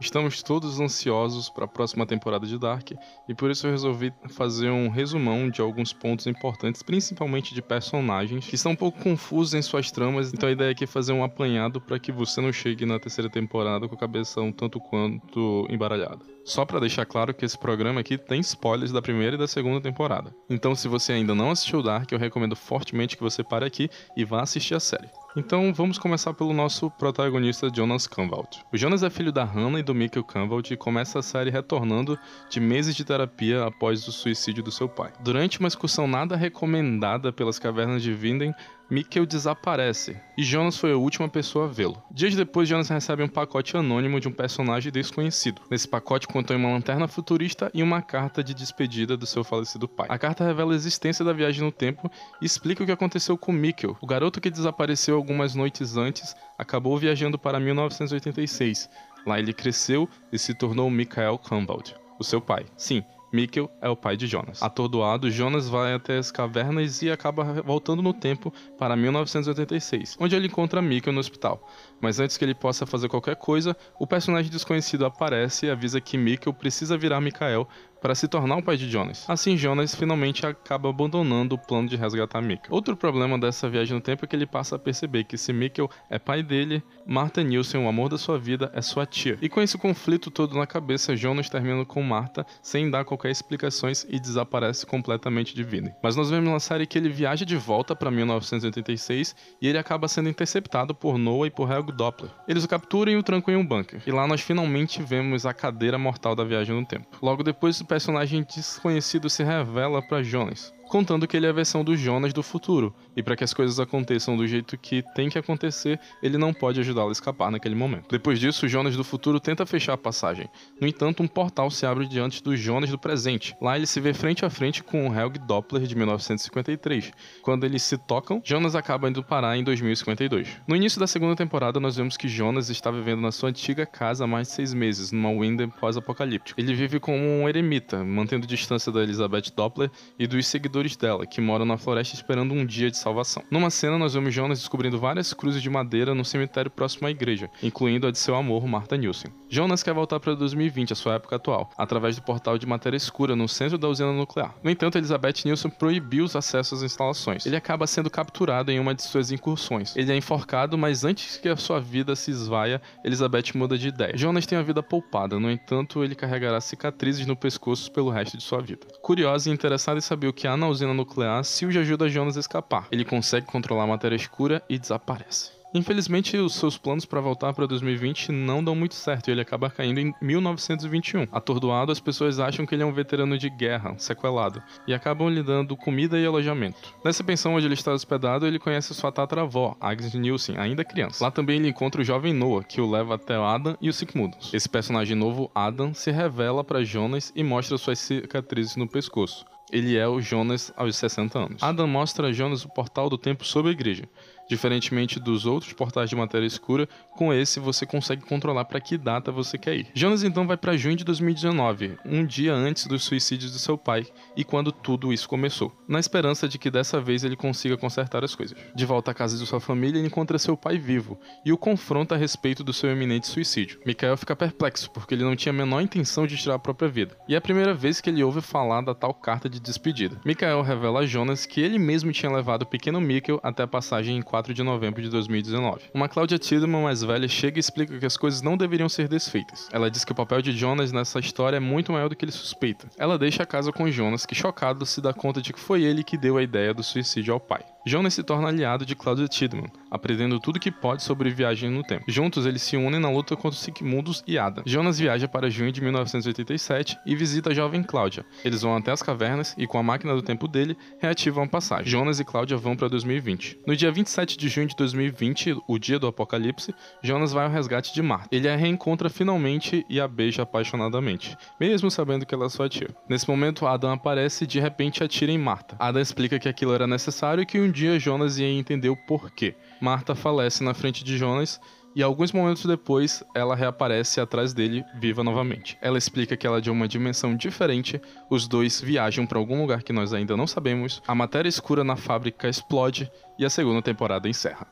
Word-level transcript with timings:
Estamos 0.00 0.44
todos 0.44 0.78
ansiosos 0.78 1.48
para 1.50 1.64
a 1.64 1.68
próxima 1.68 2.06
temporada 2.06 2.46
de 2.46 2.56
Dark 2.56 2.92
e 3.28 3.34
por 3.34 3.50
isso 3.50 3.66
eu 3.66 3.72
resolvi 3.72 4.12
fazer 4.28 4.70
um 4.70 4.88
resumão 4.88 5.50
de 5.50 5.60
alguns 5.60 5.92
pontos 5.92 6.28
importantes, 6.28 6.84
principalmente 6.84 7.52
de 7.52 7.60
personagens 7.60 8.46
que 8.46 8.54
estão 8.54 8.72
um 8.72 8.76
pouco 8.76 9.02
confusos 9.02 9.54
em 9.54 9.62
suas 9.62 9.90
tramas. 9.90 10.32
Então 10.32 10.48
a 10.48 10.52
ideia 10.52 10.70
aqui 10.70 10.84
é 10.84 10.86
fazer 10.86 11.12
um 11.12 11.24
apanhado 11.24 11.80
para 11.80 11.98
que 11.98 12.12
você 12.12 12.40
não 12.40 12.52
chegue 12.52 12.86
na 12.86 13.00
terceira 13.00 13.28
temporada 13.28 13.88
com 13.88 13.94
a 13.96 13.98
cabeça 13.98 14.40
um 14.40 14.52
tanto 14.52 14.78
quanto 14.78 15.66
embaralhada. 15.68 16.20
Só 16.44 16.64
para 16.64 16.78
deixar 16.78 17.04
claro 17.04 17.34
que 17.34 17.44
esse 17.44 17.58
programa 17.58 18.00
aqui 18.00 18.16
tem 18.16 18.40
spoilers 18.40 18.92
da 18.92 19.02
primeira 19.02 19.34
e 19.34 19.38
da 19.38 19.48
segunda 19.48 19.80
temporada. 19.80 20.32
Então 20.48 20.76
se 20.76 20.86
você 20.86 21.12
ainda 21.12 21.34
não 21.34 21.50
assistiu 21.50 21.82
Dark, 21.82 22.12
eu 22.12 22.18
recomendo 22.20 22.54
fortemente 22.54 23.16
que 23.16 23.22
você 23.22 23.42
pare 23.42 23.66
aqui 23.66 23.90
e 24.16 24.24
vá 24.24 24.42
assistir 24.42 24.76
a 24.76 24.80
série. 24.80 25.08
Então 25.38 25.72
vamos 25.72 25.98
começar 25.98 26.34
pelo 26.34 26.52
nosso 26.52 26.90
protagonista 26.90 27.70
Jonas 27.72 28.08
Canvald. 28.08 28.64
O 28.72 28.76
Jonas 28.76 29.04
é 29.04 29.08
filho 29.08 29.30
da 29.30 29.44
Hannah 29.44 29.78
e 29.78 29.84
do 29.84 29.94
Mikkel 29.94 30.24
Canvald 30.24 30.74
e 30.74 30.76
começa 30.76 31.20
a 31.20 31.22
série 31.22 31.48
retornando 31.48 32.18
de 32.50 32.58
meses 32.58 32.96
de 32.96 33.04
terapia 33.04 33.64
após 33.64 34.08
o 34.08 34.10
suicídio 34.10 34.64
do 34.64 34.72
seu 34.72 34.88
pai. 34.88 35.12
Durante 35.20 35.60
uma 35.60 35.68
excursão 35.68 36.08
nada 36.08 36.34
recomendada 36.34 37.32
pelas 37.32 37.56
cavernas 37.56 38.02
de 38.02 38.12
Vinden, 38.12 38.52
Mikkel 38.90 39.26
desaparece 39.26 40.18
e 40.36 40.42
Jonas 40.42 40.78
foi 40.78 40.92
a 40.92 40.96
última 40.96 41.28
pessoa 41.28 41.66
a 41.66 41.68
vê-lo. 41.68 42.02
Dias 42.10 42.34
depois, 42.34 42.66
Jonas 42.66 42.88
recebe 42.88 43.22
um 43.22 43.28
pacote 43.28 43.76
anônimo 43.76 44.18
de 44.18 44.28
um 44.28 44.32
personagem 44.32 44.90
desconhecido. 44.90 45.60
Nesse 45.70 45.86
pacote 45.86 46.26
contém 46.26 46.56
uma 46.56 46.72
lanterna 46.72 47.06
futurista 47.06 47.70
e 47.74 47.82
uma 47.82 48.00
carta 48.00 48.42
de 48.42 48.54
despedida 48.54 49.14
do 49.14 49.26
seu 49.26 49.44
falecido 49.44 49.86
pai. 49.86 50.06
A 50.08 50.18
carta 50.18 50.42
revela 50.42 50.72
a 50.72 50.76
existência 50.76 51.22
da 51.22 51.34
viagem 51.34 51.62
no 51.62 51.70
tempo 51.70 52.10
e 52.40 52.46
explica 52.46 52.82
o 52.82 52.86
que 52.86 52.92
aconteceu 52.92 53.36
com 53.36 53.52
Mikkel. 53.52 53.94
O 54.00 54.06
garoto 54.06 54.40
que 54.40 54.50
desapareceu 54.50 55.16
algumas 55.16 55.54
noites 55.54 55.98
antes 55.98 56.34
acabou 56.56 56.96
viajando 56.96 57.38
para 57.38 57.60
1986. 57.60 58.88
Lá 59.26 59.38
ele 59.38 59.52
cresceu 59.52 60.08
e 60.32 60.38
se 60.38 60.54
tornou 60.54 60.90
Michael 60.90 61.36
Campbell, 61.36 61.82
o 62.18 62.24
seu 62.24 62.40
pai. 62.40 62.64
Sim, 62.76 63.04
Mikkel 63.32 63.70
é 63.80 63.88
o 63.88 63.96
pai 63.96 64.16
de 64.16 64.26
Jonas. 64.26 64.62
Atordoado, 64.62 65.30
Jonas 65.30 65.68
vai 65.68 65.94
até 65.94 66.16
as 66.18 66.30
cavernas 66.30 67.02
e 67.02 67.10
acaba 67.10 67.62
voltando 67.62 68.02
no 68.02 68.12
tempo 68.12 68.52
para 68.78 68.96
1986, 68.96 70.16
onde 70.18 70.34
ele 70.34 70.46
encontra 70.46 70.80
Mikkel 70.80 71.12
no 71.12 71.20
hospital. 71.20 71.68
Mas 72.00 72.18
antes 72.20 72.36
que 72.36 72.44
ele 72.44 72.54
possa 72.54 72.86
fazer 72.86 73.08
qualquer 73.08 73.36
coisa, 73.36 73.76
o 73.98 74.06
personagem 74.06 74.50
desconhecido 74.50 75.04
aparece 75.04 75.66
e 75.66 75.70
avisa 75.70 76.00
que 76.00 76.16
Mikkel 76.16 76.54
precisa 76.54 76.96
virar 76.96 77.20
Mikael 77.20 77.68
para 78.00 78.14
se 78.14 78.28
tornar 78.28 78.56
o 78.56 78.62
pai 78.62 78.76
de 78.76 78.88
Jonas. 78.88 79.24
Assim, 79.28 79.56
Jonas 79.56 79.94
finalmente 79.94 80.46
acaba 80.46 80.88
abandonando 80.88 81.54
o 81.54 81.58
plano 81.58 81.88
de 81.88 81.96
resgatar 81.96 82.40
Mikkel. 82.40 82.72
Outro 82.72 82.96
problema 82.96 83.38
dessa 83.38 83.68
viagem 83.68 83.94
no 83.94 84.00
tempo 84.00 84.24
é 84.24 84.28
que 84.28 84.36
ele 84.36 84.46
passa 84.46 84.76
a 84.76 84.78
perceber 84.78 85.24
que 85.24 85.36
se 85.36 85.52
Mikkel 85.52 85.90
é 86.08 86.18
pai 86.18 86.42
dele, 86.42 86.82
Martha 87.06 87.42
Nielsen, 87.42 87.84
o 87.84 87.88
amor 87.88 88.08
da 88.08 88.18
sua 88.18 88.38
vida, 88.38 88.70
é 88.74 88.82
sua 88.82 89.06
tia. 89.06 89.38
E 89.40 89.48
com 89.48 89.60
esse 89.60 89.76
conflito 89.78 90.30
todo 90.30 90.56
na 90.56 90.66
cabeça, 90.66 91.16
Jonas 91.16 91.48
termina 91.48 91.84
com 91.84 92.02
Martha 92.02 92.46
sem 92.62 92.90
dar 92.90 93.04
qualquer 93.04 93.30
explicações 93.30 94.06
e 94.08 94.18
desaparece 94.18 94.86
completamente 94.86 95.54
de 95.54 95.62
vida. 95.62 95.94
Mas 96.02 96.16
nós 96.16 96.30
vemos 96.30 96.50
na 96.50 96.60
série 96.60 96.86
que 96.86 96.98
ele 96.98 97.08
viaja 97.08 97.44
de 97.44 97.56
volta 97.56 97.94
para 97.94 98.10
1986 98.10 99.34
e 99.60 99.68
ele 99.68 99.78
acaba 99.78 100.08
sendo 100.08 100.28
interceptado 100.28 100.94
por 100.94 101.18
Noah 101.18 101.46
e 101.46 101.50
por 101.50 101.70
Helg 101.70 101.92
Doppler. 101.92 102.30
Eles 102.46 102.64
o 102.64 102.68
capturam 102.68 103.12
e 103.12 103.16
o 103.16 103.22
trancam 103.22 103.54
em 103.54 103.56
um 103.56 103.66
bunker. 103.66 104.00
E 104.06 104.10
lá 104.10 104.26
nós 104.26 104.40
finalmente 104.40 105.02
vemos 105.02 105.46
a 105.46 105.52
cadeira 105.52 105.98
mortal 105.98 106.34
da 106.34 106.44
viagem 106.44 106.74
no 106.74 106.84
tempo. 106.84 107.06
Logo 107.22 107.42
depois, 107.42 107.80
personagem 107.88 108.44
desconhecido 108.44 109.28
se 109.30 109.42
revela 109.42 110.00
para 110.02 110.22
Jonas 110.22 110.72
contando 110.88 111.26
que 111.26 111.36
ele 111.36 111.46
é 111.46 111.50
a 111.50 111.52
versão 111.52 111.84
do 111.84 111.96
Jonas 111.96 112.32
do 112.32 112.42
futuro, 112.42 112.94
e 113.16 113.22
para 113.22 113.36
que 113.36 113.44
as 113.44 113.54
coisas 113.54 113.78
aconteçam 113.78 114.36
do 114.36 114.46
jeito 114.46 114.76
que 114.76 115.02
tem 115.14 115.28
que 115.28 115.38
acontecer, 115.38 116.00
ele 116.22 116.38
não 116.38 116.52
pode 116.52 116.80
ajudá-lo 116.80 117.10
a 117.10 117.12
escapar 117.12 117.50
naquele 117.50 117.74
momento. 117.74 118.06
Depois 118.10 118.40
disso, 118.40 118.66
o 118.66 118.68
Jonas 118.68 118.96
do 118.96 119.04
futuro 119.04 119.38
tenta 119.38 119.66
fechar 119.66 119.92
a 119.92 119.98
passagem. 119.98 120.48
No 120.80 120.86
entanto, 120.86 121.22
um 121.22 121.28
portal 121.28 121.70
se 121.70 121.84
abre 121.84 122.06
diante 122.06 122.42
do 122.42 122.56
Jonas 122.56 122.90
do 122.90 122.98
presente. 122.98 123.54
Lá 123.60 123.76
ele 123.76 123.86
se 123.86 124.00
vê 124.00 124.14
frente 124.14 124.44
a 124.44 124.50
frente 124.50 124.82
com 124.82 125.08
o 125.08 125.14
Helg 125.14 125.38
Doppler 125.38 125.82
de 125.82 125.94
1953. 125.94 127.12
Quando 127.42 127.64
eles 127.64 127.82
se 127.82 127.98
tocam, 127.98 128.40
Jonas 128.44 128.74
acaba 128.74 129.08
indo 129.08 129.22
parar 129.22 129.56
em 129.56 129.64
2052. 129.64 130.48
No 130.66 130.74
início 130.74 130.98
da 130.98 131.06
segunda 131.06 131.36
temporada, 131.36 131.78
nós 131.78 131.96
vemos 131.96 132.16
que 132.16 132.28
Jonas 132.28 132.70
está 132.70 132.90
vivendo 132.90 133.20
na 133.20 133.30
sua 133.30 133.50
antiga 133.50 133.84
casa 133.84 134.24
há 134.24 134.26
mais 134.26 134.48
de 134.48 134.54
seis 134.54 134.72
meses, 134.72 135.12
numa 135.12 135.30
Winden 135.30 135.68
pós-apocalíptica. 135.68 136.60
Ele 136.60 136.74
vive 136.74 136.98
como 136.98 137.18
um 137.18 137.48
eremita, 137.48 138.02
mantendo 138.04 138.46
distância 138.46 138.90
da 138.90 139.02
Elizabeth 139.02 139.52
Doppler 139.54 139.90
e 140.18 140.26
dos 140.26 140.46
seguidores 140.46 140.77
dela, 140.96 141.26
que 141.26 141.40
moram 141.40 141.64
na 141.64 141.76
floresta 141.76 142.14
esperando 142.14 142.54
um 142.54 142.64
dia 142.64 142.90
de 142.90 142.96
salvação. 142.96 143.42
Numa 143.50 143.70
cena, 143.70 143.98
nós 143.98 144.14
vemos 144.14 144.32
Jonas 144.32 144.58
descobrindo 144.58 144.98
várias 144.98 145.32
cruzes 145.32 145.62
de 145.62 145.68
madeira 145.68 146.14
no 146.14 146.24
cemitério 146.24 146.70
próximo 146.70 147.06
à 147.06 147.10
igreja, 147.10 147.50
incluindo 147.62 148.06
a 148.06 148.10
de 148.10 148.18
seu 148.18 148.34
amor, 148.34 148.66
Martha 148.66 148.96
Nielsen. 148.96 149.32
Jonas 149.48 149.82
quer 149.82 149.94
voltar 149.94 150.20
para 150.20 150.34
2020, 150.34 150.92
a 150.92 150.96
sua 150.96 151.14
época 151.14 151.36
atual, 151.36 151.70
através 151.76 152.16
do 152.16 152.22
portal 152.22 152.58
de 152.58 152.66
matéria 152.66 152.96
escura 152.96 153.34
no 153.34 153.48
centro 153.48 153.78
da 153.78 153.88
usina 153.88 154.12
nuclear. 154.12 154.54
No 154.62 154.70
entanto, 154.70 154.98
Elizabeth 154.98 155.44
Nielsen 155.44 155.70
proibiu 155.70 156.24
os 156.24 156.36
acessos 156.36 156.78
às 156.78 156.84
instalações. 156.84 157.46
Ele 157.46 157.56
acaba 157.56 157.86
sendo 157.86 158.10
capturado 158.10 158.70
em 158.70 158.78
uma 158.78 158.94
de 158.94 159.02
suas 159.02 159.32
incursões. 159.32 159.96
Ele 159.96 160.12
é 160.12 160.16
enforcado, 160.16 160.76
mas 160.76 161.04
antes 161.04 161.36
que 161.36 161.48
a 161.48 161.56
sua 161.56 161.80
vida 161.80 162.14
se 162.14 162.30
esvaia, 162.30 162.80
Elizabeth 163.04 163.54
muda 163.54 163.78
de 163.78 163.88
ideia. 163.88 164.16
Jonas 164.16 164.46
tem 164.46 164.58
a 164.58 164.62
vida 164.62 164.82
poupada, 164.82 165.40
no 165.40 165.50
entanto, 165.50 166.04
ele 166.04 166.14
carregará 166.14 166.60
cicatrizes 166.60 167.26
no 167.26 167.36
pescoço 167.36 167.90
pelo 167.90 168.10
resto 168.10 168.36
de 168.36 168.42
sua 168.42 168.60
vida. 168.60 168.86
Curiosa 169.02 169.48
e 169.48 169.52
interessada 169.52 169.98
em 169.98 170.02
saber 170.02 170.28
o 170.28 170.32
que 170.32 170.46
há 170.46 170.56
na 170.56 170.67
usina 170.68 170.94
nuclear, 170.94 171.44
Sylvie 171.44 171.78
ajuda 171.78 172.08
Jonas 172.08 172.36
a 172.36 172.40
escapar. 172.40 172.86
Ele 172.90 173.04
consegue 173.04 173.46
controlar 173.46 173.84
a 173.84 173.88
matéria 173.88 174.16
escura 174.16 174.62
e 174.68 174.78
desaparece. 174.78 175.58
Infelizmente, 175.74 176.36
os 176.36 176.54
seus 176.54 176.78
planos 176.78 177.04
para 177.04 177.20
voltar 177.20 177.52
para 177.52 177.66
2020 177.66 178.32
não 178.32 178.64
dão 178.64 178.74
muito 178.74 178.94
certo 178.94 179.28
e 179.28 179.32
ele 179.32 179.40
acaba 179.40 179.68
caindo 179.68 180.00
em 180.00 180.14
1921. 180.20 181.26
Atordoado, 181.30 181.92
as 181.92 182.00
pessoas 182.00 182.40
acham 182.40 182.64
que 182.64 182.74
ele 182.74 182.82
é 182.82 182.86
um 182.86 182.92
veterano 182.92 183.36
de 183.36 183.50
guerra, 183.50 183.94
sequelado, 183.98 184.62
e 184.86 184.94
acabam 184.94 185.28
lhe 185.28 185.42
dando 185.42 185.76
comida 185.76 186.18
e 186.18 186.24
alojamento. 186.24 186.94
Nessa 187.04 187.22
pensão 187.22 187.54
onde 187.54 187.66
ele 187.66 187.74
está 187.74 187.92
hospedado, 187.92 188.46
ele 188.46 188.58
conhece 188.58 188.94
sua 188.94 189.12
tataravó, 189.12 189.76
Agnes 189.78 190.14
Nielsen, 190.14 190.56
ainda 190.56 190.84
criança. 190.84 191.22
Lá 191.22 191.30
também 191.30 191.58
ele 191.58 191.68
encontra 191.68 192.00
o 192.00 192.04
jovem 192.04 192.32
Noah, 192.32 192.64
que 192.64 192.80
o 192.80 192.90
leva 192.90 193.16
até 193.16 193.36
Adam 193.36 193.76
e 193.80 193.90
os 193.90 193.96
Sigmundos. 193.96 194.52
Esse 194.54 194.68
personagem 194.68 195.16
novo, 195.16 195.50
Adam, 195.54 195.92
se 195.92 196.10
revela 196.10 196.64
para 196.64 196.84
Jonas 196.84 197.32
e 197.36 197.44
mostra 197.44 197.76
suas 197.76 197.98
cicatrizes 197.98 198.76
no 198.76 198.88
pescoço 198.88 199.44
ele 199.70 199.96
é 199.96 200.06
o 200.06 200.20
Jonas 200.20 200.72
aos 200.76 200.96
60 200.96 201.38
anos. 201.38 201.62
Adam 201.62 201.86
mostra 201.86 202.28
a 202.28 202.32
Jonas 202.32 202.64
o 202.64 202.68
portal 202.68 203.08
do 203.08 203.18
tempo 203.18 203.44
sobre 203.44 203.70
a 203.70 203.72
igreja. 203.72 204.04
Diferentemente 204.48 205.20
dos 205.20 205.46
outros 205.46 205.72
portais 205.72 206.08
de 206.08 206.16
matéria 206.16 206.46
escura, 206.46 206.88
com 207.16 207.32
esse 207.32 207.60
você 207.60 207.84
consegue 207.84 208.22
controlar 208.22 208.64
para 208.64 208.80
que 208.80 208.96
data 208.96 209.30
você 209.30 209.58
quer 209.58 209.76
ir. 209.76 209.86
Jonas 209.94 210.22
então 210.22 210.46
vai 210.46 210.56
para 210.56 210.76
junho 210.76 210.96
de 210.96 211.04
2019, 211.04 211.98
um 212.04 212.24
dia 212.24 212.54
antes 212.54 212.86
dos 212.86 213.04
suicídios 213.04 213.52
de 213.52 213.58
seu 213.58 213.76
pai 213.76 214.06
e 214.36 214.44
quando 214.44 214.72
tudo 214.72 215.12
isso 215.12 215.28
começou, 215.28 215.72
na 215.86 216.00
esperança 216.00 216.48
de 216.48 216.58
que 216.58 216.70
dessa 216.70 217.00
vez 217.00 217.24
ele 217.24 217.36
consiga 217.36 217.76
consertar 217.76 218.24
as 218.24 218.34
coisas. 218.34 218.56
De 218.74 218.86
volta 218.86 219.10
à 219.10 219.14
casa 219.14 219.36
de 219.36 219.46
sua 219.46 219.60
família, 219.60 219.98
ele 219.98 220.06
encontra 220.06 220.38
seu 220.38 220.56
pai 220.56 220.78
vivo 220.78 221.18
e 221.44 221.52
o 221.52 221.58
confronta 221.58 222.14
a 222.14 222.18
respeito 222.18 222.64
do 222.64 222.72
seu 222.72 222.90
iminente 222.90 223.26
suicídio. 223.26 223.80
Mikael 223.84 224.16
fica 224.16 224.34
perplexo 224.34 224.90
porque 224.90 225.14
ele 225.14 225.24
não 225.24 225.36
tinha 225.36 225.52
a 225.52 225.56
menor 225.56 225.82
intenção 225.82 226.26
de 226.26 226.36
tirar 226.36 226.54
a 226.54 226.58
própria 226.58 226.88
vida, 226.88 227.16
e 227.28 227.34
é 227.34 227.38
a 227.38 227.42
primeira 227.42 227.74
vez 227.74 228.00
que 228.00 228.08
ele 228.08 228.22
ouve 228.22 228.40
falar 228.40 228.80
da 228.80 228.94
tal 228.94 229.12
carta 229.12 229.48
de 229.48 229.60
despedida. 229.60 230.20
Mikael 230.24 230.62
revela 230.62 231.00
a 231.00 231.06
Jonas 231.06 231.44
que 231.44 231.60
ele 231.60 231.78
mesmo 231.78 232.12
tinha 232.12 232.32
levado 232.32 232.62
o 232.62 232.66
pequeno 232.66 233.00
Mikkel 233.00 233.40
até 233.42 233.62
a 233.62 233.66
passagem 233.66 234.16
em 234.16 234.22
4 234.22 234.37
de 234.42 234.62
novembro 234.62 235.02
de 235.02 235.08
2019. 235.08 235.90
Uma 235.92 236.08
Claudia 236.08 236.38
Tiedemann 236.38 236.84
mais 236.84 237.02
velha 237.02 237.28
chega 237.28 237.58
e 237.58 237.60
explica 237.60 237.98
que 237.98 238.06
as 238.06 238.16
coisas 238.16 238.40
não 238.42 238.56
deveriam 238.56 238.88
ser 238.88 239.08
desfeitas. 239.08 239.68
Ela 239.72 239.90
diz 239.90 240.04
que 240.04 240.12
o 240.12 240.14
papel 240.14 240.40
de 240.40 240.52
Jonas 240.52 240.92
nessa 240.92 241.18
história 241.18 241.56
é 241.56 241.60
muito 241.60 241.92
maior 241.92 242.08
do 242.08 242.16
que 242.16 242.24
ele 242.24 242.32
suspeita. 242.32 242.88
Ela 242.96 243.18
deixa 243.18 243.42
a 243.42 243.46
casa 243.46 243.72
com 243.72 243.90
Jonas, 243.90 244.24
que 244.24 244.34
chocado 244.34 244.86
se 244.86 245.00
dá 245.00 245.12
conta 245.12 245.42
de 245.42 245.52
que 245.52 245.60
foi 245.60 245.82
ele 245.82 246.04
que 246.04 246.16
deu 246.16 246.36
a 246.36 246.42
ideia 246.42 246.72
do 246.72 246.82
suicídio 246.82 247.34
ao 247.34 247.40
pai. 247.40 247.64
Jonas 247.88 248.12
se 248.12 248.22
torna 248.22 248.48
aliado 248.48 248.84
de 248.84 248.94
Claudia 248.94 249.26
Tiedemann, 249.26 249.70
aprendendo 249.90 250.38
tudo 250.38 250.60
que 250.60 250.70
pode 250.70 251.02
sobre 251.02 251.30
viagem 251.30 251.70
no 251.70 251.82
tempo. 251.82 252.04
Juntos, 252.06 252.44
eles 252.44 252.60
se 252.60 252.76
unem 252.76 253.00
na 253.00 253.10
luta 253.10 253.34
contra 253.34 253.58
Sigmundus 253.58 254.22
e 254.26 254.38
Ada. 254.38 254.62
Jonas 254.66 254.98
viaja 254.98 255.26
para 255.26 255.48
junho 255.48 255.72
de 255.72 255.80
1987 255.80 256.98
e 257.06 257.16
visita 257.16 257.48
a 257.48 257.54
jovem 257.54 257.82
Cláudia. 257.82 258.26
Eles 258.44 258.60
vão 258.60 258.76
até 258.76 258.92
as 258.92 259.02
cavernas 259.02 259.54
e, 259.56 259.66
com 259.66 259.78
a 259.78 259.82
máquina 259.82 260.14
do 260.14 260.20
tempo 260.20 260.46
dele, 260.46 260.76
reativam 261.00 261.44
a 261.44 261.48
passagem. 261.48 261.86
Jonas 261.86 262.20
e 262.20 262.24
Cláudia 262.26 262.58
vão 262.58 262.76
para 262.76 262.88
2020. 262.88 263.60
No 263.66 263.74
dia 263.74 263.90
27 263.90 264.36
de 264.36 264.48
junho 264.48 264.66
de 264.66 264.76
2020, 264.76 265.56
o 265.66 265.78
dia 265.78 265.98
do 265.98 266.06
apocalipse, 266.06 266.74
Jonas 267.02 267.32
vai 267.32 267.46
ao 267.46 267.50
resgate 267.50 267.94
de 267.94 268.02
Marta. 268.02 268.28
Ele 268.30 268.50
a 268.50 268.54
reencontra 268.54 269.08
finalmente 269.08 269.86
e 269.88 269.98
a 269.98 270.06
beija 270.06 270.42
apaixonadamente, 270.42 271.34
mesmo 271.58 271.90
sabendo 271.90 272.26
que 272.26 272.34
ela 272.34 272.44
é 272.44 272.48
sua 272.50 272.68
tia. 272.68 272.90
Nesse 273.08 273.26
momento, 273.26 273.66
Adam 273.66 273.92
aparece 273.92 274.44
e 274.44 274.46
de 274.46 274.60
repente 274.60 275.02
atira 275.02 275.32
em 275.32 275.38
Marta. 275.38 275.74
Adam 275.78 276.02
explica 276.02 276.38
que 276.38 276.50
aquilo 276.50 276.74
era 276.74 276.86
necessário 276.86 277.42
e 277.42 277.46
que 277.46 277.58
um 277.58 277.70
dia 277.78 277.98
Jonas 277.98 278.38
ia 278.38 278.48
entender 278.48 278.88
o 278.88 278.96
porquê. 278.96 279.54
Marta 279.80 280.14
falece 280.14 280.64
na 280.64 280.74
frente 280.74 281.04
de 281.04 281.16
Jonas 281.16 281.60
e 281.94 282.02
alguns 282.02 282.32
momentos 282.32 282.66
depois 282.66 283.22
ela 283.34 283.54
reaparece 283.54 284.20
atrás 284.20 284.52
dele, 284.52 284.84
viva 285.00 285.22
novamente. 285.22 285.78
Ela 285.80 285.96
explica 285.96 286.36
que 286.36 286.44
ela 286.44 286.58
é 286.58 286.60
de 286.60 286.70
uma 286.70 286.88
dimensão 286.88 287.36
diferente, 287.36 288.00
os 288.28 288.48
dois 288.48 288.80
viajam 288.80 289.24
para 289.24 289.38
algum 289.38 289.60
lugar 289.60 289.84
que 289.84 289.92
nós 289.92 290.12
ainda 290.12 290.36
não 290.36 290.46
sabemos, 290.46 291.00
a 291.06 291.14
matéria 291.14 291.48
escura 291.48 291.84
na 291.84 291.94
fábrica 291.94 292.48
explode 292.48 293.10
e 293.38 293.44
a 293.44 293.50
segunda 293.50 293.80
temporada 293.80 294.28
encerra. 294.28 294.66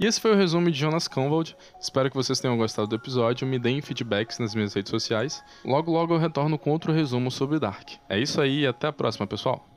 E 0.00 0.06
esse 0.06 0.20
foi 0.20 0.32
o 0.32 0.36
resumo 0.36 0.68
de 0.68 0.76
Jonas 0.76 1.06
Convald. 1.06 1.56
Espero 1.80 2.10
que 2.10 2.16
vocês 2.16 2.40
tenham 2.40 2.56
gostado 2.56 2.88
do 2.88 2.96
episódio. 2.96 3.46
Me 3.46 3.60
deem 3.60 3.80
feedbacks 3.80 4.40
nas 4.40 4.52
minhas 4.52 4.74
redes 4.74 4.90
sociais. 4.90 5.40
Logo, 5.64 5.92
logo 5.92 6.12
eu 6.12 6.18
retorno 6.18 6.58
com 6.58 6.72
outro 6.72 6.92
resumo 6.92 7.30
sobre 7.30 7.60
Dark. 7.60 7.90
É 8.08 8.18
isso 8.18 8.40
aí 8.40 8.62
e 8.62 8.66
até 8.66 8.88
a 8.88 8.92
próxima, 8.92 9.24
pessoal. 9.24 9.73